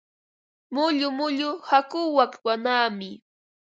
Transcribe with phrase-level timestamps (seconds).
[0.73, 3.09] Mullu mullu hakuu makwanaami.